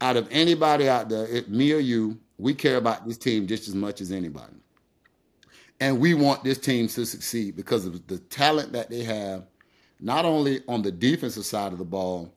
[0.00, 3.68] out of anybody out there, it, me or you, we care about this team just
[3.68, 4.56] as much as anybody.
[5.80, 9.44] And we want this team to succeed because of the talent that they have,
[9.98, 12.32] not only on the defensive side of the ball,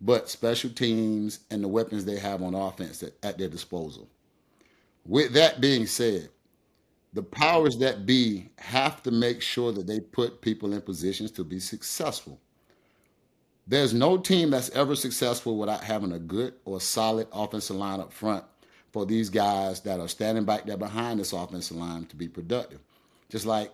[0.00, 4.08] but special teams and the weapons they have on offense at, at their disposal.
[5.06, 6.28] With that being said,
[7.12, 11.44] the powers that be have to make sure that they put people in positions to
[11.44, 12.40] be successful.
[13.66, 18.12] There's no team that's ever successful without having a good or solid offensive line up
[18.12, 18.44] front
[18.92, 22.80] for these guys that are standing back there behind this offensive line to be productive.
[23.30, 23.72] Just like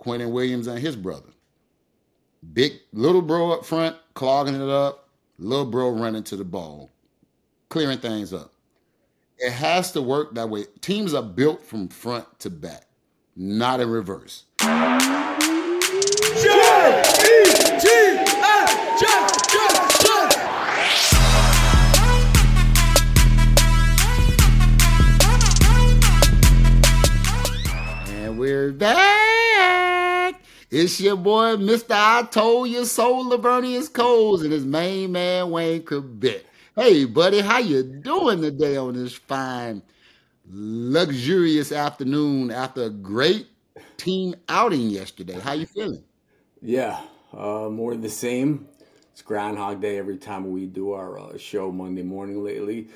[0.00, 1.28] Quinnen Williams and his brother.
[2.52, 5.08] Big little bro up front, clogging it up,
[5.38, 6.90] little bro running to the ball,
[7.68, 8.52] clearing things up.
[9.38, 10.64] It has to work that way.
[10.80, 12.86] Teams are built from front to back,
[13.36, 14.44] not in reverse.
[30.74, 31.90] It's your boy, Mr.
[31.90, 36.44] I Told You So, Laveranues Coles, and his main man, Wayne Chrebet.
[36.74, 39.82] Hey, buddy, how you doing today on this fine,
[40.50, 43.48] luxurious afternoon after a great
[43.98, 45.38] team outing yesterday?
[45.38, 46.04] How you feeling?
[46.62, 47.02] Yeah,
[47.34, 48.66] uh, more the same.
[49.12, 52.88] It's Groundhog Day every time we do our uh, show Monday morning lately.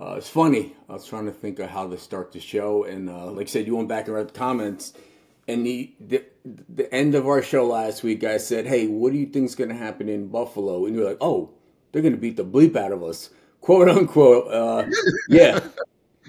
[0.00, 0.76] Uh, it's funny.
[0.88, 3.50] I was trying to think of how to start the show, and uh, like I
[3.50, 4.92] said, you went back and read the comments,
[5.46, 9.18] and the, the the end of our show last week, I said, "Hey, what do
[9.18, 11.50] you think's going to happen in Buffalo?" And you're like, "Oh,
[11.92, 14.52] they're going to beat the bleep out of us," quote unquote.
[14.52, 14.90] Uh,
[15.28, 15.60] yeah.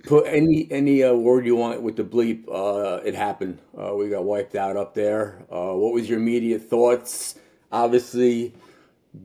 [0.04, 2.46] Put any any uh, word you want with the bleep.
[2.52, 3.60] Uh, it happened.
[3.76, 5.46] Uh, we got wiped out up there.
[5.50, 7.36] Uh, what was your immediate thoughts?
[7.72, 8.54] Obviously,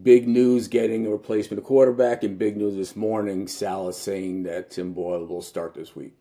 [0.02, 3.46] big news getting a replacement quarterback, and big news this morning.
[3.46, 6.14] Sal is saying that Tim Boyle will start this week.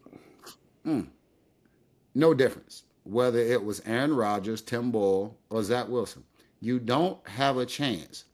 [2.16, 6.24] No difference whether it was Aaron Rodgers, Tim Boyle, or Zach Wilson.
[6.62, 8.26] You don't have a chance.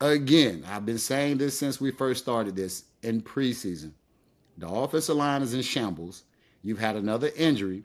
[0.00, 3.92] Again, I've been saying this since we first started this in preseason.
[4.58, 6.24] The offensive line is in shambles.
[6.62, 7.84] You've had another injury.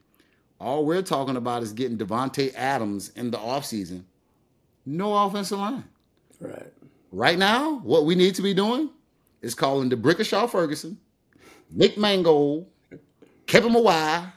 [0.59, 4.03] All we're talking about is getting Davante Adams in the offseason.
[4.85, 5.83] No offensive line.
[6.39, 6.71] Right.
[7.11, 8.89] Right now, what we need to be doing
[9.41, 10.97] is calling D'Brickashaw Ferguson,
[11.69, 12.67] Nick Mangold,
[13.45, 14.31] Kevin Mawae,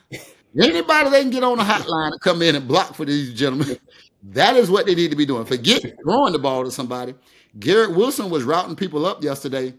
[0.60, 3.78] anybody they can get on the hotline to come in and block for these gentlemen.
[4.28, 5.44] That is what they need to be doing.
[5.44, 7.14] Forget throwing the ball to somebody.
[7.58, 9.74] Garrett Wilson was routing people up yesterday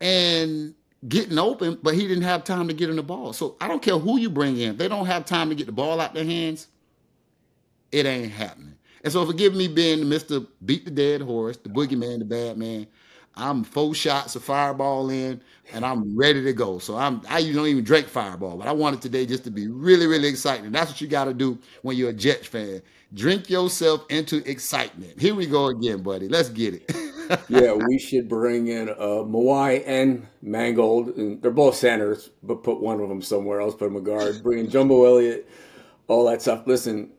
[0.00, 0.74] and
[1.08, 3.32] getting open, but he didn't have time to get in the ball.
[3.32, 4.76] So I don't care who you bring in.
[4.76, 6.68] They don't have time to get the ball out their hands,
[7.92, 8.74] it ain't happening.
[9.02, 10.46] And so forgive me being Mr.
[10.64, 12.86] Beat the Dead Horse, the boogeyman, the bad man.
[13.36, 15.40] I'm four shots of fireball in
[15.72, 16.78] and I'm ready to go.
[16.78, 20.06] So I'm I don't even drink fireball, but I wanted today just to be really,
[20.06, 20.70] really exciting.
[20.72, 22.82] That's what you gotta do when you're a Jets fan.
[23.12, 25.20] Drink yourself into excitement.
[25.20, 26.28] Here we go again, buddy.
[26.28, 26.92] Let's get it.
[27.48, 31.16] yeah, we should bring in uh, Mawae and Mangold.
[31.16, 33.74] And they're both centers, but put one of them somewhere else.
[33.74, 34.42] Put them a guard.
[34.42, 35.48] Bring in Jumbo Elliott,
[36.06, 36.66] all that stuff.
[36.66, 37.10] Listen,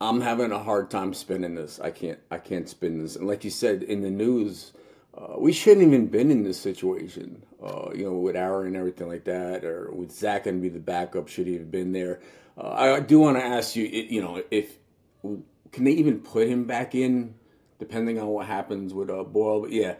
[0.00, 1.80] I'm having a hard time spinning this.
[1.80, 2.18] I can't.
[2.30, 3.16] I can't spin this.
[3.16, 4.72] And like you said in the news,
[5.16, 7.42] uh, we shouldn't even been in this situation.
[7.62, 10.78] Uh, you know, with Aaron and everything like that, or with Zach to be the
[10.78, 11.28] backup.
[11.28, 12.20] Should he have been there?
[12.56, 13.84] Uh, I do want to ask you.
[13.84, 14.76] You know, if
[15.22, 17.34] can they even put him back in?
[17.78, 19.62] depending on what happens with uh, Boyle.
[19.62, 19.94] But yeah,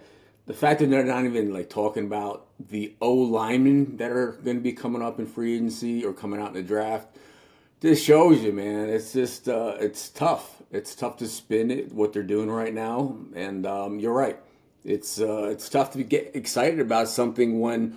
[0.47, 4.57] the fact that they're not even like talking about the O linemen that are going
[4.57, 7.09] to be coming up in free agency or coming out in the draft,
[7.81, 8.89] this shows you, man.
[8.89, 10.63] It's just uh, it's tough.
[10.71, 14.39] It's tough to spin it what they're doing right now, and um, you're right.
[14.87, 17.97] It's uh, it's tough to get excited about something when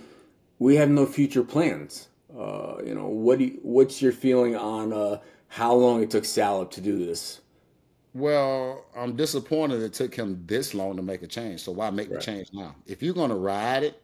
[0.58, 2.08] we have no future plans.
[2.36, 6.26] Uh, you know, what do you, what's your feeling on uh, how long it took
[6.26, 7.42] Saleh to do this?
[8.16, 11.62] Well, I'm disappointed it took him this long to make a change.
[11.62, 12.76] So why make the change now?
[12.88, 14.02] If you're going to ride it,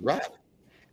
[0.00, 0.36] ride it.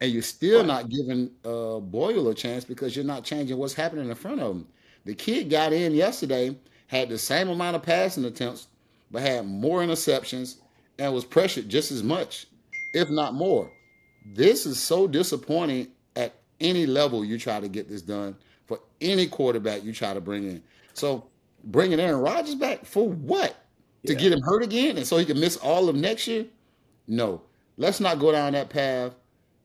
[0.02, 0.68] And you're still Right.
[0.68, 4.56] not giving uh, Boyle a chance because you're not changing what's happening in front of
[4.56, 4.68] him.
[5.06, 6.58] The kid got in yesterday,
[6.88, 8.68] had the same amount of passing attempts,
[9.12, 10.58] but had more interceptions
[11.02, 12.46] and was pressured just as much,
[12.94, 13.72] if not more.
[14.24, 18.36] This is so disappointing at any level you try to get this done
[18.68, 20.62] for any quarterback you try to bring in.
[20.94, 21.26] So
[21.64, 23.56] bringing Aaron Rodgers back for what?
[24.06, 26.46] To get him hurt again and so he can miss all of next year?
[27.08, 27.42] No.
[27.78, 29.16] Let's not go down that path.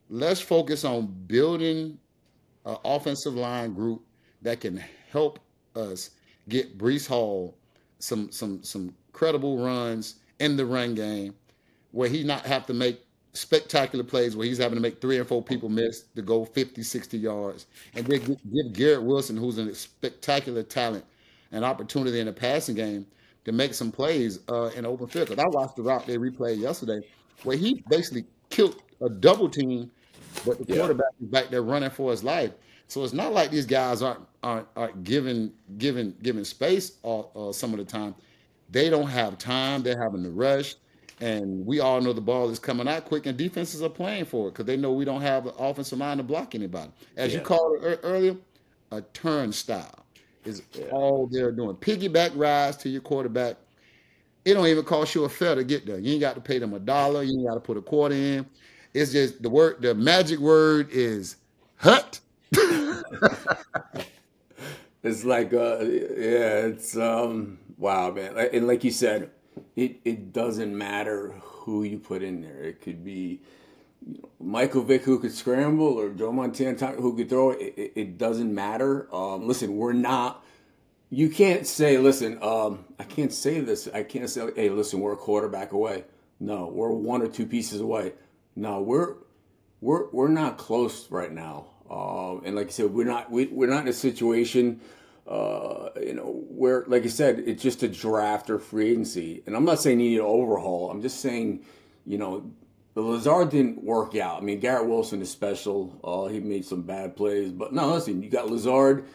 [0.09, 1.99] Let's focus on building
[2.65, 4.03] an offensive line group
[4.41, 5.39] that can help
[5.75, 6.11] us
[6.49, 7.59] get Breece Hall
[7.99, 11.35] some some some credible runs in the run game
[11.93, 13.01] where he not have to make
[13.33, 16.83] spectacular plays where he's having to make three and four people miss to go 50,
[16.83, 17.67] 60 yards.
[17.95, 18.21] And then
[18.53, 21.05] give Garrett Wilson, who's a spectacular talent,
[21.53, 23.07] an opportunity in the passing game
[23.45, 25.29] to make some plays uh, in open field.
[25.29, 27.01] Because I watched the route they replayed yesterday
[27.45, 29.91] where he basically killed a double team,
[30.45, 30.79] but the yeah.
[30.81, 32.53] quarterback is back there running for his life.
[32.89, 37.53] So it's not like these guys aren't aren't, aren't given given given space all, uh,
[37.53, 38.15] some of the time.
[38.71, 39.83] They don't have time.
[39.83, 40.75] They're having to rush.
[41.21, 44.49] And we all know the ball is coming out quick, and defenses are playing for
[44.49, 46.91] it because they know we don't have an offensive line to block anybody.
[47.17, 47.39] As yeah.
[47.39, 48.37] you called it earlier,
[48.91, 50.05] a turnstile
[50.45, 50.87] is yeah.
[50.91, 51.75] all they're doing.
[51.77, 53.57] Piggyback rise to your quarterback.
[54.45, 55.99] It don't even cost you a fair to get there.
[55.99, 57.23] You ain't got to pay them a dollar.
[57.23, 58.47] You ain't got to put a quarter in.
[58.95, 59.83] It's just the word.
[59.83, 61.37] The magic word is
[61.77, 62.21] hut.
[65.03, 68.37] it's like, uh, yeah, it's um, wow, man.
[68.53, 69.31] And like you said,
[69.75, 72.63] it, it doesn't matter who you put in there.
[72.63, 73.43] It could be
[74.07, 77.75] you know, Michael Vick who could scramble or Joe Montana who could throw it.
[77.77, 79.13] It, it doesn't matter.
[79.15, 80.45] Um, listen, we're not.
[81.09, 83.89] You can't say, listen, um, I can't say this.
[83.93, 86.05] I can't say, hey, listen, we're a quarterback away.
[86.41, 88.13] No, we're one or two pieces away.
[88.55, 89.15] No, we're
[89.81, 91.67] we're we're not close right now.
[91.91, 94.81] Um, and like I said, we're not we, we're not in a situation
[95.27, 99.43] uh, you know, where, like I said, it's just a draft or free agency.
[99.47, 100.91] And I'm not saying you need an overhaul.
[100.91, 101.65] I'm just saying,
[102.05, 102.51] you know,
[102.95, 104.39] the Lazard didn't work out.
[104.39, 106.01] I mean, Garrett Wilson is special.
[106.03, 107.53] Uh, he made some bad plays.
[107.53, 109.07] But no, listen, you got Lazard.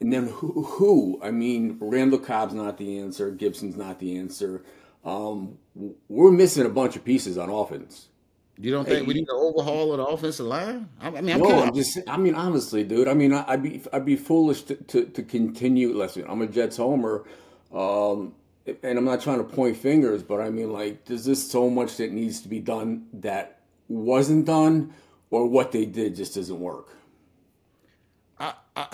[0.00, 0.64] And then who?
[0.64, 1.20] who?
[1.22, 3.30] I mean, Randall Cobb's not the answer.
[3.30, 4.62] Gipson's not the answer.
[5.04, 5.58] Um,
[6.08, 8.08] we're missing a bunch of pieces on offense.
[8.62, 10.88] You don't think hey, we need to overhaul of the offensive line?
[11.00, 11.98] I mean, I'm no, I'm just.
[12.06, 13.08] I mean, honestly, dude.
[13.08, 15.92] I mean, I'd be I'd be foolish to, to, to continue.
[15.92, 17.24] Listen, I'm a Jets homer,
[17.74, 18.34] um,
[18.66, 21.96] and I'm not trying to point fingers, but I mean, like, there's just so much
[21.96, 24.94] that needs to be done that wasn't done,
[25.30, 26.96] or what they did just doesn't work.
[28.38, 28.86] I, I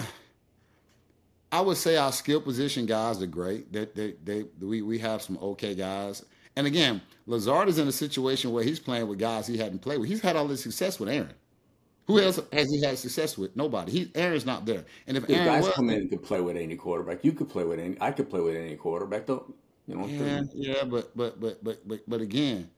[1.50, 3.72] I would say our skill position guys are great.
[3.72, 6.24] They, they, they, we, we have some okay guys.
[6.58, 10.00] And again, Lazard is in a situation where he's playing with guys he hadn't played
[10.00, 10.08] with.
[10.08, 11.34] He's had all this success with Aaron.
[12.08, 13.54] Who else has he had success with?
[13.54, 13.92] Nobody.
[13.92, 14.84] He Aaron's not there.
[15.06, 17.48] And if Aaron guys was, come in and could play with any quarterback, you could
[17.48, 17.96] play with any.
[18.00, 19.26] I could play with any quarterback.
[19.26, 19.54] Don't
[19.86, 20.06] you know?
[20.06, 22.68] Yeah, yeah, but but but but but but again,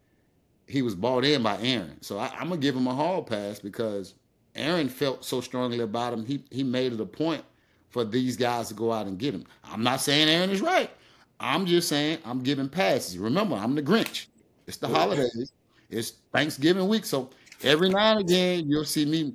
[0.66, 3.60] he was bought in by Aaron, so I, I'm gonna give him a hall pass
[3.60, 4.12] because
[4.56, 6.26] Aaron felt so strongly about him.
[6.26, 7.44] He he made it a point
[7.88, 9.46] for these guys to go out and get him.
[9.64, 10.90] I'm not saying Aaron is right.
[11.40, 13.18] I'm just saying I'm giving passes.
[13.18, 14.26] Remember, I'm the Grinch.
[14.66, 15.52] It's the holidays.
[15.88, 17.04] It's Thanksgiving week.
[17.04, 17.30] So
[17.64, 19.34] every now and again, you'll see me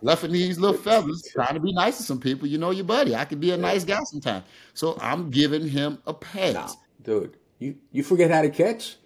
[0.00, 2.46] fluffing these little feathers, trying to be nice to some people.
[2.46, 3.14] You know your buddy.
[3.14, 4.44] I could be a nice guy sometimes.
[4.72, 6.54] So I'm giving him a pass.
[6.54, 6.70] Nah,
[7.02, 8.96] dude, you, you forget how to catch?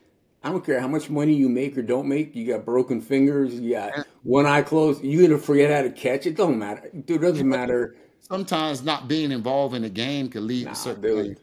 [0.43, 2.35] I don't care how much money you make or don't make.
[2.35, 3.55] You got broken fingers.
[3.55, 5.03] You got one eye closed.
[5.05, 6.27] You gonna forget how to catch?
[6.27, 7.23] It don't matter, dude.
[7.23, 11.03] It doesn't matter sometimes not being involved in a game can lead nah, to certain
[11.03, 11.39] things.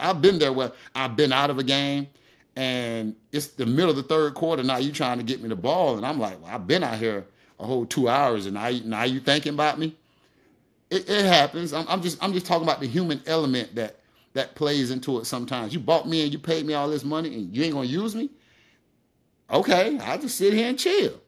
[0.00, 2.08] I've been there where I've been out of a game
[2.56, 4.62] and it's the middle of the third quarter.
[4.62, 6.98] Now you trying to get me the ball, and I'm like, well, I've been out
[6.98, 7.26] here
[7.58, 9.96] a whole two hours, and now you, now you thinking about me?
[10.90, 11.72] It, it happens.
[11.72, 13.96] I'm, I'm, just I'm just talking about the human element that
[14.34, 15.26] that plays into it.
[15.26, 17.86] Sometimes you bought me and you paid me all this money, and you ain't gonna
[17.86, 18.28] use me.
[19.50, 21.20] Okay, I'll just sit here and chill.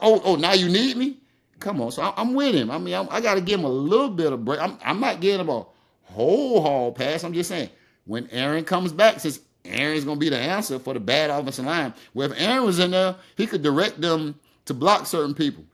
[0.00, 1.16] Oh, oh, now you need me?
[1.60, 2.70] Come on, so I, am with him.
[2.70, 4.60] I mean, I'm, i got to give him a little bit of break.
[4.60, 5.66] I'm, I'm not getting him a
[6.02, 7.24] whole hall pass.
[7.24, 7.70] I'm just saying
[8.04, 11.64] when Aaron comes back, since Aaron's going to be the answer for the bad offensive
[11.64, 11.92] line.
[12.14, 15.64] Well, if Aaron was in there, he could direct them to block certain people.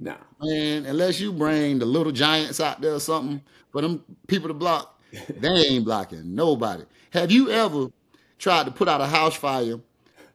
[0.00, 0.16] No.
[0.40, 3.40] And unless you bring the little giants out there or something
[3.70, 5.00] for them people to block,
[5.38, 6.84] they ain't blocking nobody.
[7.10, 7.88] Have you ever
[8.38, 9.78] tried to put out a house fire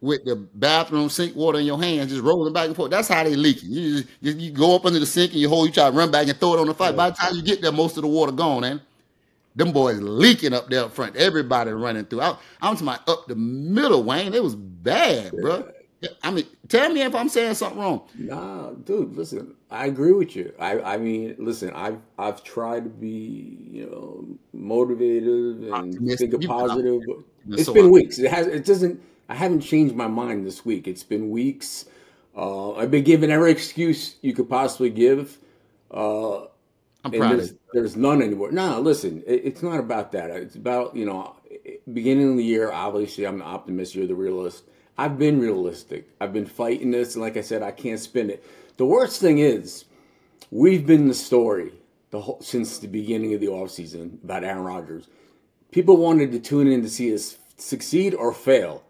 [0.01, 2.91] with the bathroom sink water in your hands, just rolling back and forth.
[2.91, 3.71] That's how they leaking.
[3.71, 6.11] You, you, you go up under the sink and you hold, you try to run
[6.11, 6.93] back and throw it on the fire.
[6.93, 8.81] By the time you get there, most of the water gone, and
[9.55, 11.15] them boys leaking up there up front.
[11.15, 12.21] Everybody running through.
[12.21, 14.33] I, I'm talking about up the middle, Wayne.
[14.33, 15.67] It was bad, bro.
[16.21, 18.03] I mean, tell me if I'm saying something wrong.
[18.15, 20.53] Nah, dude, listen, I agree with you.
[20.59, 27.01] I, I mean, listen, I've I've tried to be, you know, motivated and think positive.
[27.49, 28.19] It's so been weeks.
[28.19, 28.45] It has.
[28.45, 30.87] It doesn't I haven't changed my mind this week.
[30.87, 31.85] It's been weeks.
[32.35, 35.37] Uh, I've been given every excuse you could possibly give.
[35.91, 36.45] Uh,
[37.03, 38.51] I'm proud there's, there's, none anymore.
[38.51, 40.29] No, listen, it, it's not about that.
[40.29, 41.35] It's about, you know,
[41.93, 44.63] beginning of the year, obviously, I'm the optimist, you're the realist.
[44.97, 46.09] I've been realistic.
[46.19, 48.43] I've been fighting this, and like I said, I can't spin it.
[48.77, 49.85] The worst thing is,
[50.51, 51.71] we've been the story
[52.11, 55.07] the whole, since the beginning of the offseason about Aaron Rodgers.
[55.71, 58.83] People wanted to tune in to see us succeed or fail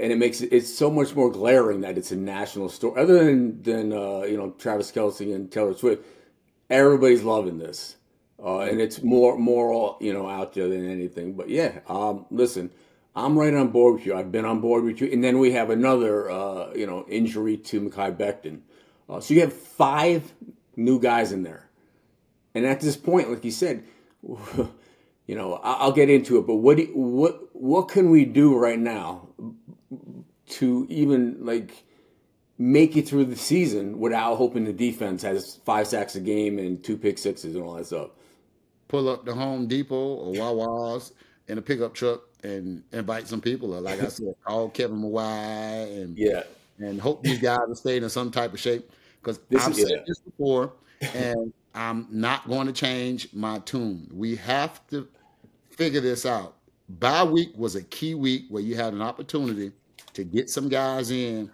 [0.00, 3.00] and it makes it it's so much more glaring that it's a national story.
[3.00, 6.04] Other than than uh, you know Travis Kelce and Taylor Swift,
[6.68, 7.96] everybody's loving this,
[8.42, 11.34] uh, and it's more more you know out there than anything.
[11.34, 12.70] But yeah, um, listen,
[13.14, 14.16] I'm right on board with you.
[14.16, 17.56] I've been on board with you, and then we have another uh, you know injury
[17.58, 18.60] to Mekhi Becton,
[19.08, 20.32] uh, so you have five
[20.76, 21.68] new guys in there,
[22.54, 23.84] and at this point, like you said.
[25.26, 28.80] You know, I'll get into it, but what do, what what can we do right
[28.80, 29.28] now
[30.50, 31.84] to even like
[32.58, 36.84] make it through the season without hoping the defense has five sacks a game and
[36.84, 38.10] two pick sixes and all that stuff.
[38.88, 41.12] Pull up the Home Depot or Wawa's
[41.48, 43.74] in a pickup truck and invite some people.
[43.74, 46.42] Or like I said, call Kevin Mawae and yeah,
[46.78, 48.90] and hope these guys will stay in some type of shape.
[49.22, 49.96] Because I've said yeah.
[50.06, 50.72] this before,
[51.14, 54.08] and I'm not going to change my tune.
[54.12, 55.08] We have to
[55.70, 56.56] figure this out.
[56.88, 59.72] Bye week was a key week where you had an opportunity
[60.20, 61.50] to get some guys in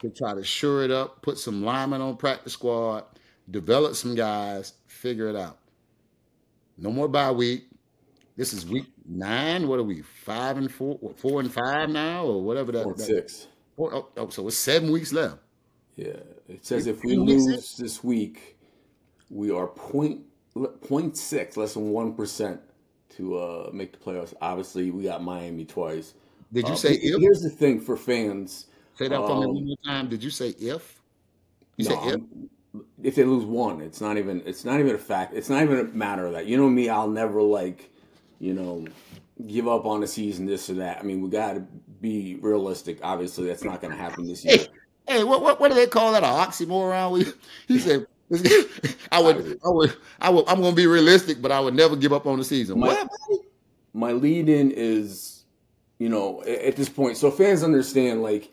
[0.00, 3.04] to try to shore it up, put some linemen on practice squad,
[3.50, 5.58] develop some guys, figure it out.
[6.76, 7.68] No more bye week.
[8.36, 9.68] This is week nine.
[9.68, 10.02] What are we?
[10.02, 12.84] Five and four, four and five now, or whatever that.
[12.84, 13.48] Four that, six.
[13.76, 15.38] Four, oh, oh, so it's seven weeks left.
[15.96, 16.16] Yeah,
[16.48, 18.58] it says if we lose this week,
[19.30, 20.22] we are point
[20.82, 22.60] point six, less than one percent
[23.16, 24.34] to uh, make the playoffs.
[24.40, 26.14] Obviously, we got Miami twice.
[26.52, 27.20] Did you uh, say if?
[27.20, 28.66] Here's the thing for fans.
[28.96, 30.08] Say that for um, me one more time.
[30.08, 31.00] Did you say if?
[31.76, 32.20] You no, if?
[33.02, 34.42] If they lose one, it's not even.
[34.44, 35.34] It's not even a fact.
[35.34, 36.46] It's not even a matter of that.
[36.46, 36.88] You know me.
[36.88, 37.90] I'll never like,
[38.38, 38.86] you know,
[39.46, 40.46] give up on the season.
[40.46, 40.98] This or that.
[40.98, 41.60] I mean, we got to
[42.00, 42.98] be realistic.
[43.02, 44.58] Obviously, that's not going to happen this year.
[45.08, 46.22] Hey, hey, what, what what do they call that?
[46.22, 47.10] An oxymoron?
[47.10, 47.26] We,
[47.66, 48.06] he said.
[49.12, 51.96] I would, I would, I would, I'm going to be realistic, but I would never
[51.96, 52.78] give up on the season.
[52.78, 53.10] My, what?
[53.92, 55.41] my lead in is
[56.02, 57.16] you know, at this point.
[57.16, 58.50] So fans understand, like,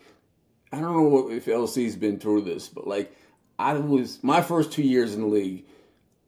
[0.70, 3.12] I don't know if LC's been through this, but like,
[3.58, 5.64] I was my first two years in the league.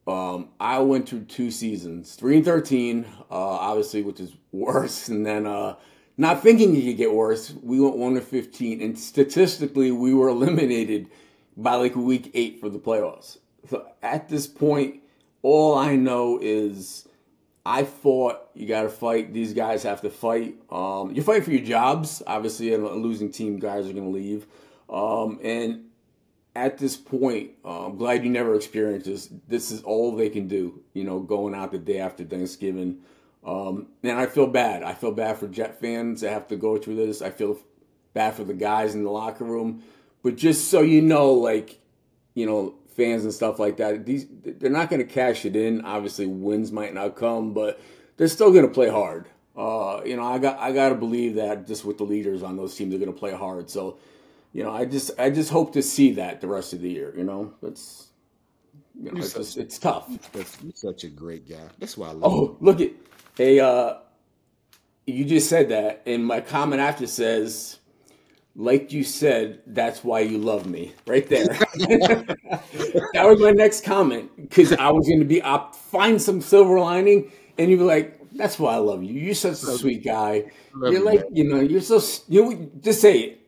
[0.05, 5.25] Um, I went through two seasons, three and thirteen, uh, obviously, which is worse, and
[5.25, 5.75] then uh,
[6.17, 7.53] not thinking it could get worse.
[7.63, 11.09] We went one to fifteen, and statistically, we were eliminated
[11.55, 13.37] by like week eight for the playoffs.
[13.69, 15.03] So at this point,
[15.41, 17.07] all I know is
[17.65, 18.39] I fought.
[18.53, 19.33] You got to fight.
[19.33, 20.55] These guys have to fight.
[20.69, 22.21] Um, you fight for your jobs.
[22.27, 24.47] Obviously, a losing team, guys are going to leave.
[24.89, 25.85] Um, and
[26.55, 29.29] at this point, uh, I'm glad you never experienced this.
[29.47, 30.81] This is all they can do.
[30.93, 32.99] You know, going out the day after Thanksgiving.
[33.45, 34.83] Um, and I feel bad.
[34.83, 37.21] I feel bad for Jet fans that have to go through this.
[37.21, 37.57] I feel
[38.13, 39.83] bad for the guys in the locker room.
[40.21, 41.79] But just so you know, like,
[42.33, 44.05] you know, fans and stuff like that.
[44.05, 45.81] These they're not going to cash it in.
[45.81, 47.79] Obviously, wins might not come, but
[48.17, 49.27] they're still going to play hard.
[49.55, 52.57] Uh, you know, I got I got to believe that just with the leaders on
[52.57, 53.69] those teams, they're going to play hard.
[53.69, 53.97] So,
[54.51, 57.13] you know, I just I just hope to see that the rest of the year.
[57.15, 58.07] You know, it's
[58.99, 60.09] you know, it's, just, it's tough.
[60.33, 61.57] You're such a great guy.
[61.79, 62.21] That's why I love.
[62.23, 62.57] Oh, you.
[62.61, 62.91] look at
[63.35, 63.95] hey, uh,
[65.05, 67.79] you just said that, and my comment after says
[68.55, 71.45] like you said, that's why you love me, right there.
[71.47, 76.79] that was my next comment because I was going to be, I'll find some silver
[76.79, 79.13] lining, and you'd be like, "That's why I love you.
[79.19, 80.51] You're such a sweet guy.
[80.81, 81.35] You're like, man.
[81.35, 83.39] you know, you're so you just say it.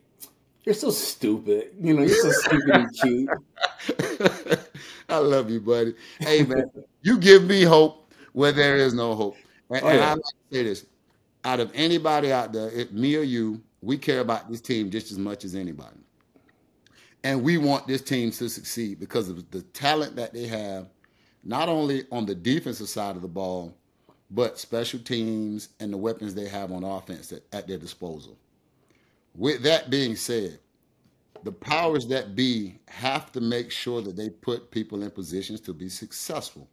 [0.63, 1.71] You're so stupid.
[1.79, 3.29] You know, you're so stupid and cute.
[5.09, 5.93] I love you, buddy.
[6.19, 6.71] Hey, man,
[7.03, 9.37] you give me hope where there is no hope.
[9.69, 9.93] And, oh, yeah.
[9.93, 10.85] and I like to say this:
[11.43, 15.11] out of anybody out there, if me or you we care about this team just
[15.11, 15.99] as much as anybody.
[17.23, 20.87] And we want this team to succeed because of the talent that they have,
[21.43, 23.77] not only on the defensive side of the ball,
[24.31, 28.37] but special teams and the weapons they have on offense at, at their disposal.
[29.35, 30.59] With that being said,
[31.43, 35.73] the powers that be have to make sure that they put people in positions to
[35.73, 36.67] be successful.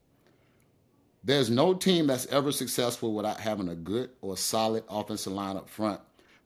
[1.25, 5.69] There's no team that's ever successful without having a good or solid offensive line up
[5.69, 6.01] front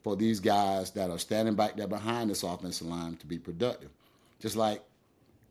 [0.06, 3.90] for these guys that are standing back there behind this offensive line to be productive.
[4.38, 4.80] Just like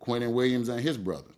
[0.02, 1.34] Quinnen Williams and his brother.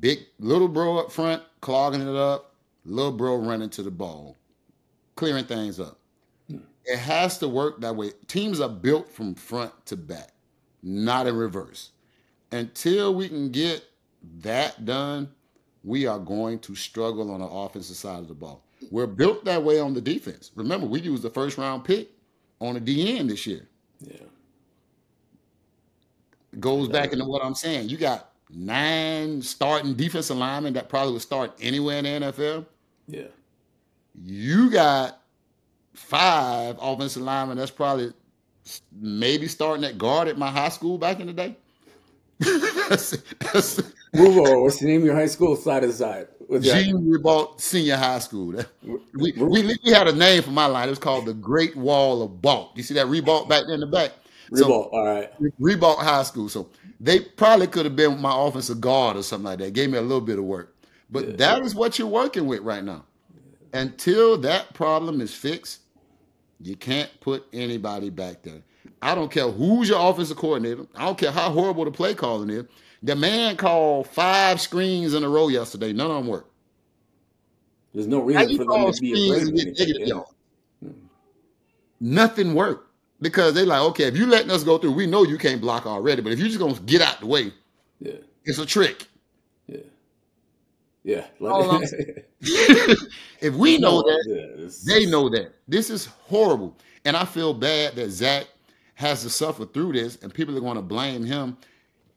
[0.00, 2.54] Big little bro up front, clogging it up,
[2.86, 4.38] little bro running to the ball,
[5.14, 5.98] clearing things up.
[6.48, 8.12] It has to work that way.
[8.28, 10.32] Teams are built from front to back,
[10.82, 11.90] not in reverse.
[12.50, 13.84] Until we can get
[14.38, 15.28] that done,
[15.84, 18.64] we are going to struggle on the offensive side of the ball.
[18.90, 20.50] We're built that way on the defense.
[20.56, 22.10] Remember, we used the first round pick
[22.60, 23.68] on the DN this year.
[24.00, 24.16] Yeah.
[26.58, 27.88] Goes back into what I'm saying.
[27.88, 32.66] You got nine starting defensive linemen that probably would start anywhere in the NFL.
[33.06, 33.28] Yeah.
[34.24, 35.20] You got
[35.94, 38.12] five offensive linemen that's probably
[39.00, 41.56] maybe starting at guard at my high school back in the day.
[42.88, 43.80] that's, that's,
[44.12, 44.62] Move on.
[44.62, 45.54] What's the name of your high school?
[45.54, 46.26] Side to side.
[46.58, 48.64] Jean Ribault Senior High School.
[49.12, 50.88] We, we, we had a name for my line.
[50.88, 52.72] It was called the Great Wall of Balk.
[52.74, 54.12] You see that Ribault back there in the back?
[54.50, 55.30] Ribault, so, all right.
[55.58, 56.48] Ribault High School.
[56.48, 59.72] So they probably could have been my offensive guard or something like that.
[59.74, 60.74] Gave me a little bit of work.
[61.10, 61.36] But yeah.
[61.36, 63.04] that is what you're working with right now.
[63.72, 65.80] Until that problem is fixed,
[66.60, 68.62] you can't put anybody back there.
[69.02, 70.86] I don't care who's your offensive coordinator.
[70.94, 72.64] I don't care how horrible the play calling is.
[73.02, 75.92] The man called five screens in a row yesterday.
[75.92, 76.50] None of them work.
[77.94, 80.22] There's no reason for them to be afraid yeah.
[80.82, 80.90] hmm.
[81.98, 82.90] Nothing worked
[83.20, 85.86] because they're like, okay, if you letting us go through, we know you can't block
[85.86, 86.22] already.
[86.22, 87.52] But if you're just gonna get out the way,
[87.98, 88.12] yeah,
[88.44, 89.06] it's a trick.
[89.66, 89.78] Yeah,
[91.02, 91.26] yeah.
[93.40, 95.54] if we know that, yeah, they know that.
[95.66, 98.46] This is horrible, and I feel bad that Zach
[99.00, 101.56] has to suffer through this, and people are going to blame him.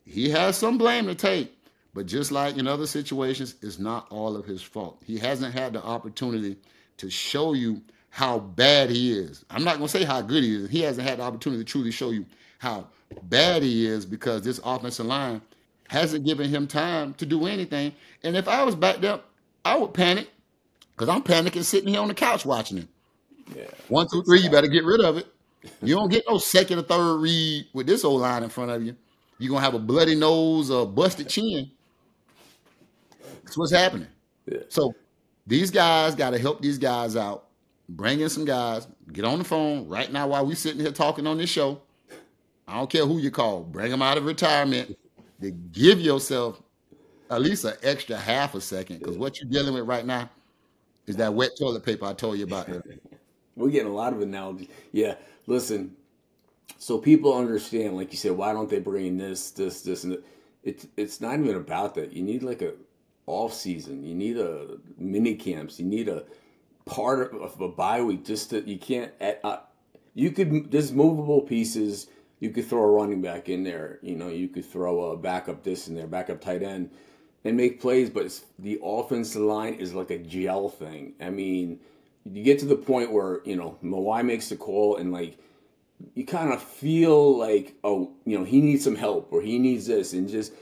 [0.05, 1.55] He has some blame to take,
[1.93, 5.01] but just like in other situations, it's not all of his fault.
[5.05, 6.57] He hasn't had the opportunity
[6.97, 9.45] to show you how bad he is.
[9.49, 10.69] I'm not going to say how good he is.
[10.69, 12.25] He hasn't had the opportunity to truly show you
[12.59, 12.87] how
[13.23, 15.41] bad he is because this offensive line
[15.87, 17.93] hasn't given him time to do anything.
[18.23, 19.29] And if I was backed up,
[19.63, 20.29] I would panic
[20.91, 22.89] because I'm panicking sitting here on the couch watching him.
[23.55, 23.63] Yeah.
[23.87, 25.32] One, two, three, you better get rid of it.
[25.81, 28.83] You don't get no second or third read with this old line in front of
[28.83, 28.95] you.
[29.39, 31.71] You're gonna have a bloody nose or busted chin.
[33.43, 34.07] That's what's happening.
[34.45, 34.59] Yeah.
[34.69, 34.93] So
[35.45, 37.45] these guys got to help these guys out.
[37.89, 38.87] Bring in some guys.
[39.11, 41.81] Get on the phone right now while we sitting here talking on this show.
[42.67, 43.61] I don't care who you call.
[43.61, 44.97] Bring them out of retirement.
[45.41, 46.61] To give yourself
[47.29, 50.29] at least an extra half a second because what you're dealing with right now
[51.05, 52.69] is that wet toilet paper I told you about.
[53.55, 54.69] We're getting a lot of analogies.
[54.93, 55.15] Yeah,
[55.47, 55.95] listen.
[56.77, 60.17] So people understand, like you said, why don't they bring in this, this, this, and
[60.63, 62.13] it's it's not even about that.
[62.13, 62.73] You need like a
[63.25, 64.03] off season.
[64.03, 65.79] You need a mini camps.
[65.79, 66.23] You need a
[66.85, 68.25] part of a bye week.
[68.25, 69.11] Just that you can't.
[69.43, 69.57] Uh,
[70.13, 72.07] you could there's movable pieces.
[72.39, 73.99] You could throw a running back in there.
[74.01, 76.89] You know, you could throw a backup this in there, backup tight end,
[77.43, 78.09] and make plays.
[78.09, 81.13] But the offensive line is like a gel thing.
[81.21, 81.79] I mean,
[82.25, 85.37] you get to the point where you know Mawae makes the call and like
[86.15, 89.87] you kind of feel like oh you know he needs some help or he needs
[89.87, 90.53] this and just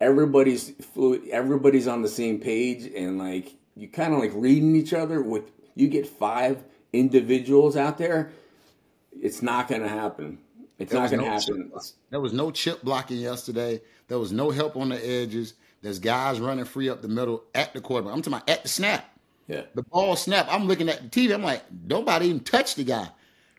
[0.00, 4.92] everybody's fluid everybody's on the same page and like you kind of like reading each
[4.92, 8.32] other with you get five individuals out there
[9.18, 10.38] it's not going to happen.
[10.78, 11.72] It's there not going to no happen.
[12.10, 13.82] there was no chip blocking yesterday.
[14.08, 15.54] There was no help on the edges.
[15.82, 18.14] There's guys running free up the middle at the quarterback.
[18.14, 19.09] I'm talking about at the snap
[19.50, 19.62] yeah.
[19.74, 20.46] The ball snap.
[20.48, 21.34] I'm looking at the TV.
[21.34, 23.08] I'm like, nobody even touched the guy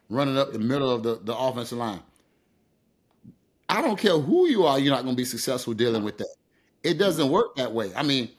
[0.10, 2.00] running up the middle of the, the offensive line.
[3.68, 6.34] I don't care who you are, you're not going to be successful dealing with that.
[6.84, 7.92] It doesn't work that way.
[7.96, 8.30] I mean,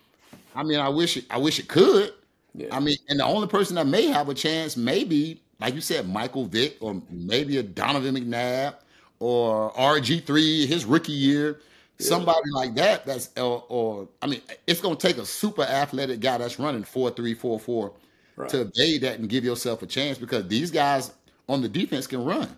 [0.55, 2.13] I mean, I wish it, I wish it could.
[2.55, 2.69] Yeah.
[2.71, 6.09] I mean, and the only person that may have a chance, maybe, like you said,
[6.09, 8.77] Michael Vick, or maybe a Donovan McNabb,
[9.21, 11.61] or RG three, his rookie year.
[11.99, 16.21] Somebody like that, that's or, or, I mean, it's going to take a super athletic
[16.21, 17.93] guy that's running four three four four
[18.37, 18.49] right.
[18.51, 21.13] to evade that and give yourself a chance because these guys
[21.49, 22.49] on the defense can run.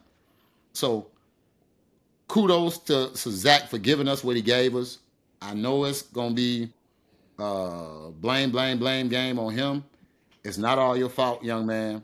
[0.73, 1.09] So,
[2.29, 4.99] kudos to, to Zach for giving us what he gave us.
[5.43, 6.71] I know it's going to be
[7.39, 9.85] uh, blame, blame, blame game on him.
[10.43, 12.03] It's not all your fault, young man.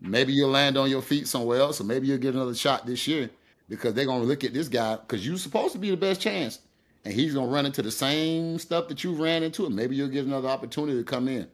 [0.00, 3.06] Maybe you'll land on your feet somewhere else, or maybe you'll get another shot this
[3.06, 3.30] year
[3.68, 6.60] because they're gonna look at this guy because you're supposed to be the best chance,
[7.04, 10.08] and he's gonna run into the same stuff that you ran into, and maybe you'll
[10.08, 11.48] get another opportunity to come in.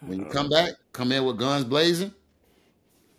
[0.00, 2.12] When you come back, come in with guns blazing.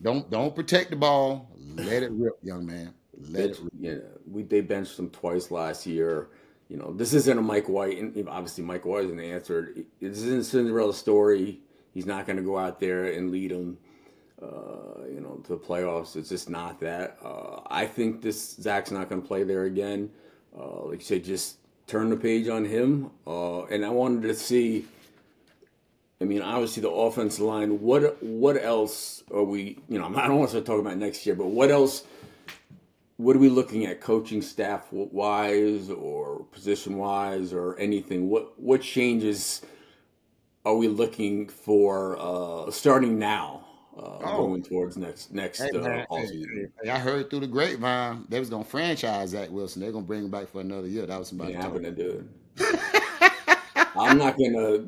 [0.01, 1.49] Don't don't protect the ball.
[1.75, 2.93] Let it rip, young man.
[3.29, 3.71] Let it rip.
[3.79, 3.95] Yeah,
[4.29, 6.29] we they benched him twice last year.
[6.69, 9.85] You know, this isn't a Mike White, and obviously Mike White isn't answered.
[9.99, 11.59] This isn't a Cinderella story.
[11.93, 13.77] He's not going to go out there and lead them
[14.41, 16.15] uh, you know, to the playoffs.
[16.15, 17.17] It's just not that.
[17.23, 20.09] Uh, I think this Zach's not going to play there again.
[20.57, 23.11] Uh, like you said, just turn the page on him.
[23.27, 24.85] Uh, and I wanted to see.
[26.19, 27.81] I mean, obviously the offensive line.
[27.81, 29.79] What what else are we?
[29.89, 32.03] You know, I don't want to talk about next year, but what else?
[33.17, 38.29] What are we looking at, coaching staff wise, or position wise, or anything?
[38.29, 39.61] What what changes
[40.65, 43.65] are we looking for uh, starting now?
[43.97, 44.47] Uh, oh.
[44.47, 48.63] going towards next next hey, uh, Hey, I heard through the grapevine they was gonna
[48.63, 49.81] franchise Zach Wilson.
[49.81, 51.05] They're gonna bring him back for another year.
[51.05, 51.53] That was somebody.
[51.53, 52.25] Yeah, happened to do
[52.57, 52.91] it.
[53.95, 54.79] I'm not gonna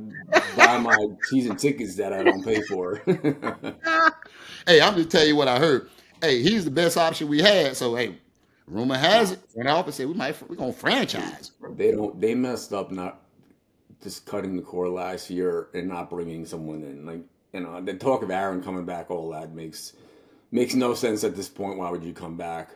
[0.56, 3.02] buy my season tickets that I don't pay for.
[4.66, 5.90] hey, I'm just tell you what I heard.
[6.22, 7.76] hey, he's the best option we had.
[7.76, 8.18] So hey,
[8.68, 11.52] rumor has it, front office said we might we're gonna franchise.
[11.76, 12.20] They don't.
[12.20, 13.20] They messed up not
[14.02, 17.06] just cutting the core last year and not bringing someone in.
[17.06, 17.22] Like
[17.54, 19.94] you know, the talk of Aaron coming back, all that makes
[20.52, 21.78] makes no sense at this point.
[21.78, 22.72] Why would you come back?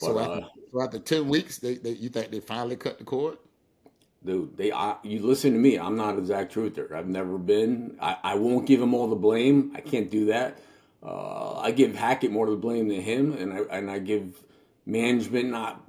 [0.00, 2.98] But, so, after, uh, so after ten weeks, they, they you think they finally cut
[2.98, 3.38] the cord?
[4.24, 5.78] Dude, they I, you listen to me.
[5.78, 6.92] I'm not a Zach Truther.
[6.92, 7.96] I've never been.
[8.00, 9.72] I, I won't give him all the blame.
[9.74, 10.58] I can't do that.
[11.02, 14.42] Uh, I give Hackett more of the blame than him, and I and I give
[14.84, 15.82] management not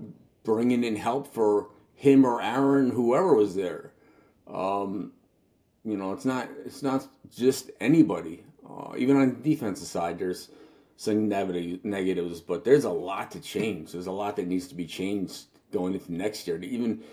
[0.43, 3.91] bringing in help for him or Aaron, whoever was there.
[4.47, 5.11] Um,
[5.87, 8.43] you know, it's not it's not just anybody.
[8.69, 10.49] Uh, even on the defensive side, there's
[10.97, 13.93] some negatives, but there's a lot to change.
[13.93, 17.03] There's a lot that needs to be changed going into next year to even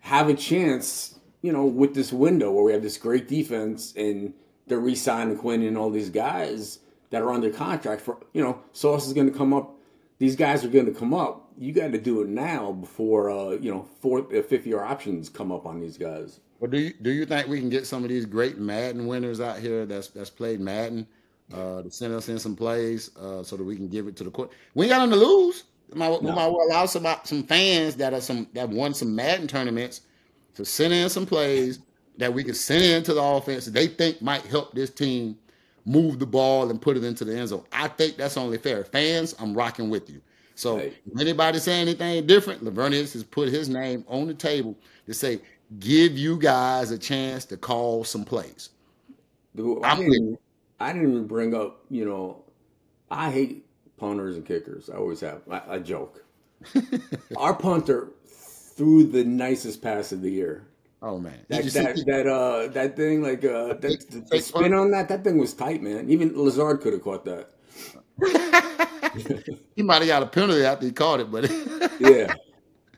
[0.00, 1.18] have a chance.
[1.42, 4.34] You know, with this window where we have this great defense and
[4.66, 8.18] they're re-signing Quinn and all these guys that are under contract for.
[8.32, 9.74] You know, Sauce is going to come up.
[10.18, 11.49] These guys are going to come up.
[11.60, 15.28] You got to do it now before uh, you know fourth, uh, fifth year options
[15.28, 16.40] come up on these guys.
[16.58, 19.42] Well, do you do you think we can get some of these great Madden winners
[19.42, 21.06] out here that's that's played Madden
[21.52, 24.24] uh, to send us in some plays uh, so that we can give it to
[24.24, 24.52] the court?
[24.74, 25.64] We ain't got nothing to lose.
[25.92, 26.32] We might, no.
[26.32, 30.00] might allow some some fans that are some that won some Madden tournaments
[30.54, 31.80] to send in some plays
[32.16, 35.36] that we can send into the offense that they think might help this team
[35.84, 37.64] move the ball and put it into the end zone.
[37.70, 38.82] I think that's only fair.
[38.84, 40.22] Fans, I'm rocking with you.
[40.60, 45.14] So if anybody say anything different, Laveranues has put his name on the table to
[45.14, 45.40] say
[45.78, 48.68] give you guys a chance to call some plays.
[49.56, 50.38] Dude, I, didn't,
[50.78, 52.44] I didn't even bring up, you know,
[53.10, 53.64] I hate
[53.96, 54.90] punters and kickers.
[54.90, 55.40] I always have.
[55.50, 56.22] I, I joke.
[57.38, 60.66] Our punter threw the nicest pass of the year.
[61.00, 64.90] Oh man, that that, that uh that thing like uh that, the, the spin on
[64.90, 66.10] that that thing was tight, man.
[66.10, 67.52] Even Lazard could have caught that.
[69.80, 71.50] he might have got a penalty after he caught it, but
[72.00, 72.34] yeah,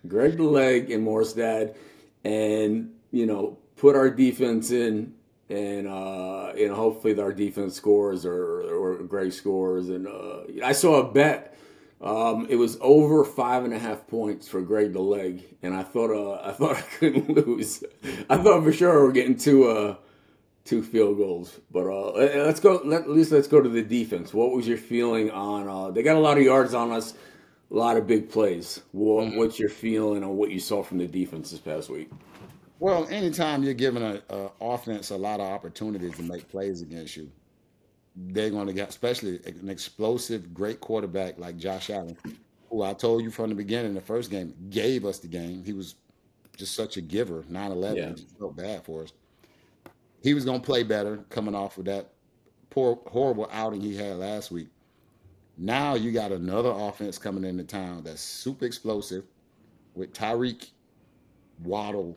[0.08, 1.76] Greg the leg and Morstead
[2.24, 5.14] and you know put our defense in
[5.48, 10.72] and uh, you know hopefully our defense scores or or Greg scores and uh, I
[10.72, 11.56] saw a bet.
[12.00, 15.84] Um, it was over five and a half points for Greg the leg, and I
[15.84, 17.84] thought uh, I thought I couldn't lose.
[18.28, 19.96] I thought for sure we're getting two uh,
[20.64, 21.60] two field goals.
[21.70, 22.12] But uh,
[22.44, 22.80] let's go.
[22.84, 24.32] Let, at least let's go to the defense.
[24.32, 25.68] What was your feeling on?
[25.68, 27.14] Uh, they got a lot of yards on us
[27.72, 28.82] a lot of big plays.
[28.92, 29.38] What, mm-hmm.
[29.38, 32.10] What's your feeling on what you saw from the defense this past week?
[32.78, 34.20] Well, anytime you're giving an
[34.60, 37.30] offense a lot of opportunities to make plays against you,
[38.14, 42.16] they're going to get, especially an explosive, great quarterback like Josh Allen,
[42.68, 45.64] who I told you from the beginning, the first game, gave us the game.
[45.64, 45.94] He was
[46.56, 47.96] just such a giver, 9 11.
[47.96, 48.24] Yeah.
[48.38, 49.12] felt bad for us.
[50.22, 52.12] He was going to play better coming off of that
[52.70, 54.68] poor, horrible outing he had last week.
[55.58, 59.24] Now you got another offense coming into town that's super explosive
[59.94, 60.70] with Tyreek,
[61.62, 62.16] Waddle,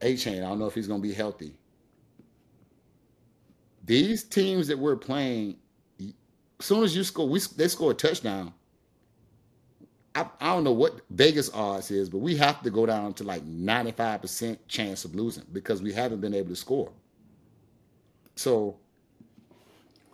[0.00, 0.38] Achane.
[0.38, 1.54] I don't know if he's going to be healthy.
[3.84, 5.56] These teams that we're playing,
[5.98, 6.14] as
[6.60, 8.52] soon as you score, we they score a touchdown.
[10.20, 13.24] I, I don't know what Vegas odds is, but we have to go down to
[13.24, 16.92] like 95% chance of losing because we haven't been able to score.
[18.36, 18.78] So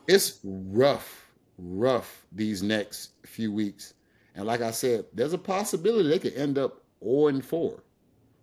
[0.07, 1.27] it's rough
[1.59, 3.95] rough these next few weeks.
[4.35, 7.83] And like I said, there's a possibility they could end up 0 and 4.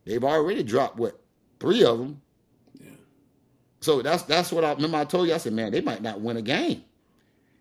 [0.06, 1.20] They've already dropped what
[1.60, 2.22] three of them.
[2.80, 2.90] Yeah.
[3.80, 4.98] So that's that's what I remember.
[4.98, 5.34] I told you.
[5.34, 6.84] I said, man, they might not win a game.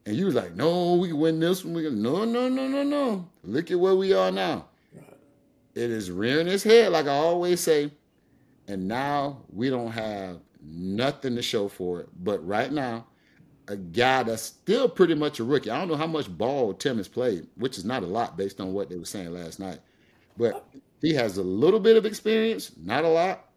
[0.05, 1.75] And you was like, no, we can win this one.
[1.75, 3.29] We can, no, no, no, no, no.
[3.45, 4.67] Look at where we are now.
[4.95, 5.17] Right.
[5.75, 7.93] It is rearing its head, like I always say.
[8.67, 12.09] And now we don't have nothing to show for it.
[12.23, 13.07] But right now,
[13.69, 15.71] a guy that's still pretty much a rookie.
[15.71, 18.61] I don't know how much ball Tim has played, which is not a lot based
[18.61, 19.79] on what they were saying last night.
[20.37, 20.67] But
[21.01, 23.49] he has a little bit of experience, not a lot.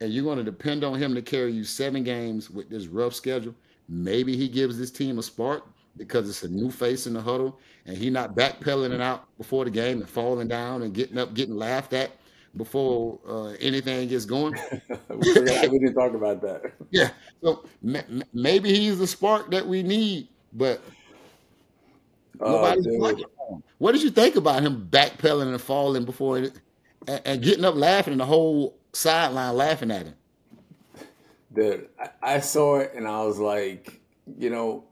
[0.00, 3.14] And you're going to depend on him to carry you seven games with this rough
[3.14, 3.54] schedule.
[3.88, 5.64] Maybe he gives this team a spark
[5.96, 9.64] because it's a new face in the huddle and he not backpedaling it out before
[9.64, 12.10] the game and falling down and getting up, getting laughed at
[12.56, 14.54] before uh, anything gets going.
[15.08, 16.72] we, didn't talk about that.
[16.90, 17.10] Yeah,
[17.42, 20.80] so m- maybe he's the spark that we need, but
[22.40, 26.52] oh, nobody's oh, What did you think about him backpedaling and falling before it,
[27.06, 30.14] and, and, getting up laughing and the whole sideline laughing at him?
[31.58, 34.00] I, I saw it and I was like,
[34.38, 34.84] you know,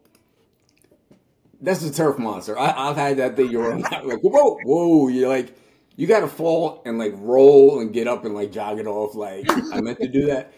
[1.61, 2.59] that's a turf monster.
[2.59, 3.50] I, have had that thing.
[3.50, 5.09] You're like, whoa, whoa.
[5.09, 5.57] You're like,
[5.96, 9.14] you got to fall and like roll and get up and like jog it off.
[9.14, 10.53] Like I meant to do that.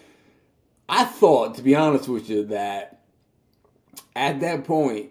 [0.88, 3.02] I thought, to be honest with you, that
[4.14, 5.10] at that point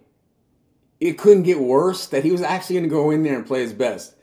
[1.00, 2.08] it couldn't get worse.
[2.08, 4.16] That he was actually going to go in there and play his best.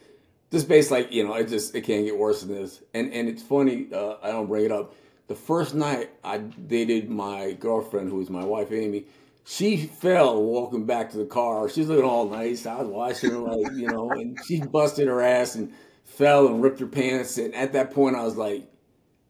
[0.50, 2.82] Just based like you know, it just it can't get worse than this.
[2.94, 3.88] And and it's funny.
[3.92, 4.94] Uh, I don't bring it up.
[5.28, 9.06] The first night I dated my girlfriend, who was my wife Amy,
[9.44, 11.68] she fell walking back to the car.
[11.68, 12.66] She's looking all nice.
[12.66, 15.72] I was watching her like you know, and she busted her ass and
[16.04, 17.38] fell and ripped her pants.
[17.38, 18.68] And at that point, I was like,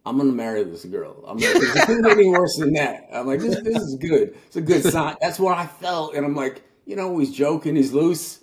[0.05, 1.25] I'm gonna marry this girl.
[1.27, 3.09] I'm like, get any worse than that.
[3.13, 4.37] I'm like, this, this is good.
[4.47, 5.17] It's a good sign.
[5.21, 8.41] That's what I felt, and I'm like, you know, he's joking, he's loose.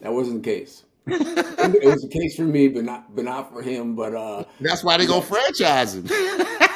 [0.00, 0.84] That wasn't the case.
[1.06, 3.96] it was the case for me, but not, but not for him.
[3.96, 6.06] But uh, that's why they gonna franchise him.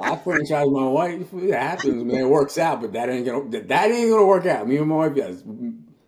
[0.00, 1.32] I franchise my wife.
[1.34, 2.16] It happens, man.
[2.16, 4.68] It works out, but that ain't gonna that ain't gonna work out.
[4.68, 5.42] Me and my wife, yes.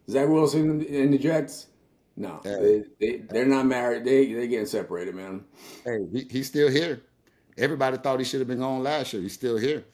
[0.09, 1.69] Zach Wilson in the Jets.
[2.17, 4.05] No, they, they they're not married.
[4.05, 5.45] They they getting separated, man.
[5.85, 7.03] Hey, he, he's still here.
[7.57, 9.23] Everybody thought he should have been gone last year.
[9.23, 9.85] He's still here.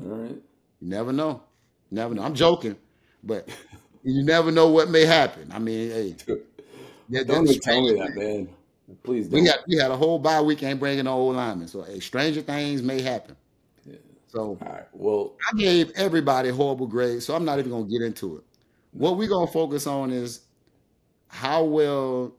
[0.00, 0.30] All right.
[0.30, 1.42] You never know.
[1.90, 2.22] never know.
[2.22, 2.76] I'm joking,
[3.24, 3.48] but
[4.04, 5.50] you never know what may happen.
[5.52, 6.16] I mean, hey.
[7.24, 8.48] Don't tell me that, man.
[9.02, 9.40] Please don't.
[9.40, 11.68] We had, we had a whole bye week, ain't bringing no old linemen.
[11.68, 13.36] So, hey, stranger things may happen.
[13.84, 13.96] Yeah.
[14.28, 14.84] So, all right.
[14.92, 18.44] Well, I gave everybody horrible grades, so I'm not even going to get into it.
[18.92, 20.40] What we're going to focus on is
[21.28, 22.32] how well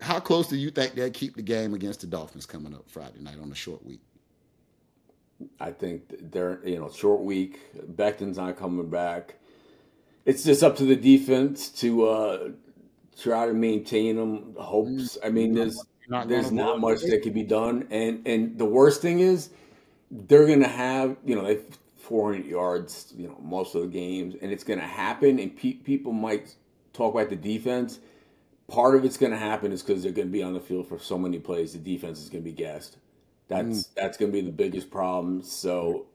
[0.00, 3.20] how close do you think they'll keep the game against the Dolphins coming up Friday
[3.20, 4.00] night on a short week?
[5.58, 7.58] I think they're you know short week.
[7.96, 9.34] Becton's not coming back.
[10.24, 12.48] It's just up to the defense to uh,
[13.20, 15.18] try to maintain them hopes.
[15.24, 19.02] I mean, there's not there's not much that can be done, and and the worst
[19.02, 19.50] thing is
[20.10, 21.60] they're gonna have you know they
[21.98, 26.12] 400 yards you know most of the games, and it's gonna happen, and pe- people
[26.12, 26.54] might
[26.92, 28.00] talk about the defense
[28.70, 30.86] part of it's going to happen is because they're going to be on the field
[30.88, 31.72] for so many plays.
[31.72, 32.96] The defense is going to be gassed.
[33.48, 33.88] That's mm.
[33.96, 35.42] that's going to be the biggest problem.
[35.42, 36.06] So,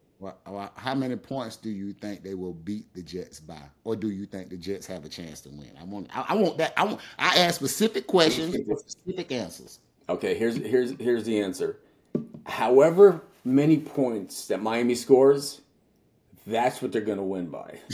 [0.48, 4.10] well, how many points do you think they will beat the Jets by, or do
[4.10, 5.72] you think the Jets have a chance to win?
[5.80, 6.74] I want I, I want that.
[6.78, 9.80] I want I ask specific questions for specific answers.
[10.10, 11.78] Okay, here's here's here's the answer.
[12.46, 15.62] However many points that Miami scores,
[16.46, 17.80] that's what they're going to win by.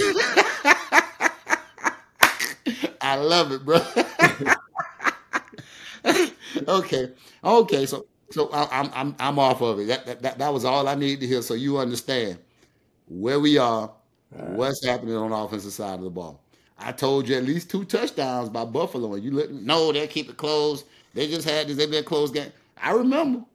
[3.01, 3.81] I love it, bro.
[6.67, 7.11] okay,
[7.43, 7.85] okay.
[7.85, 9.87] So, so I, am I'm I'm off of it.
[9.87, 12.37] That, that that was all I needed to hear, so you understand
[13.07, 13.91] where we are,
[14.31, 14.49] right.
[14.49, 16.41] what's happening on the offensive side of the ball.
[16.77, 19.51] I told you at least two touchdowns by Buffalo, and you look.
[19.51, 20.85] No, they'll keep it closed.
[21.13, 21.77] They just had this.
[21.77, 22.51] They been a close game.
[22.81, 23.45] I remember.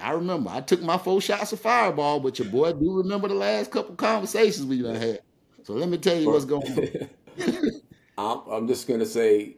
[0.00, 0.50] I remember.
[0.50, 3.94] I took my four shots of fireball, but your boy do remember the last couple
[3.94, 5.20] conversations we done had.
[5.64, 6.66] So let me tell you what's going
[7.38, 7.70] on.
[8.18, 9.56] I'm, I'm just gonna say,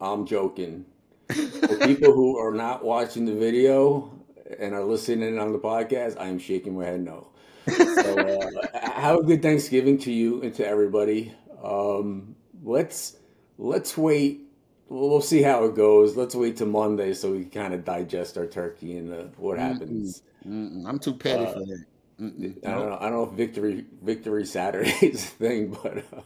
[0.00, 0.84] I'm joking.
[1.28, 4.12] For people who are not watching the video
[4.58, 7.28] and are listening on the podcast, I am shaking my head no.
[7.76, 11.34] So, uh, have a good Thanksgiving to you and to everybody.
[11.62, 13.16] Um, let's
[13.58, 14.42] let's wait.
[14.88, 16.16] We'll, we'll see how it goes.
[16.16, 19.58] Let's wait till Monday so we can kind of digest our turkey and uh, what
[19.58, 20.22] happens.
[20.46, 20.86] Mm-mm.
[20.86, 21.84] I'm too petty uh, for that.
[22.20, 22.66] Mm-mm.
[22.66, 22.96] I don't know.
[22.98, 26.22] I don't know if victory victory Saturday is a thing, but uh,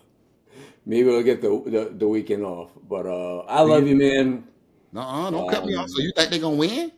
[0.87, 2.71] maybe we'll get the, the, the weekend off.
[2.89, 4.45] But uh, I love you, man.
[4.93, 5.89] No, don't um, cut me off.
[5.89, 6.93] So you think they're gonna win?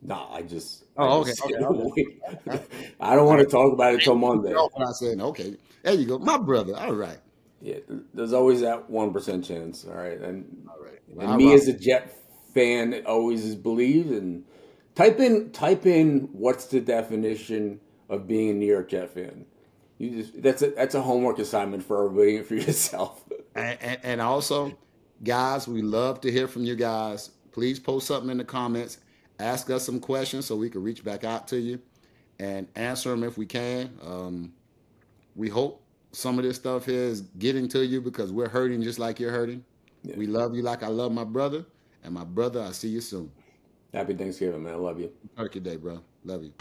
[0.00, 0.84] No, nah, I just.
[0.96, 1.54] Oh, I just, okay.
[2.48, 2.64] okay.
[3.00, 4.52] I don't want to talk about it till Monday.
[4.52, 6.76] What I said, okay, there you go, my brother.
[6.76, 7.18] All right.
[7.60, 7.76] Yeah,
[8.12, 9.84] there's always that one percent chance.
[9.84, 10.98] All right, and all right.
[11.08, 12.16] Well, and me as a Jet
[12.52, 14.10] fan always is believed.
[14.10, 14.44] And
[14.94, 19.44] type in type in what's the definition of being a New York Jet fan.
[19.98, 23.22] You just that's a that's a homework assignment for everybody and for yourself.
[23.54, 24.76] and, and, and also
[25.24, 27.30] Guys, we love to hear from you guys.
[27.52, 28.98] Please post something in the comments.
[29.38, 31.80] Ask us some questions so we can reach back out to you
[32.40, 33.90] and answer them if we can.
[34.04, 34.52] Um,
[35.36, 38.98] we hope some of this stuff here is getting to you because we're hurting just
[38.98, 39.64] like you're hurting.
[40.02, 40.16] Yeah.
[40.16, 41.64] We love you like I love my brother.
[42.02, 43.30] And my brother, I'll see you soon.
[43.94, 44.74] Happy Thanksgiving, man.
[44.74, 45.12] I love you.
[45.36, 46.00] Turkey Day, bro.
[46.24, 46.52] Love you.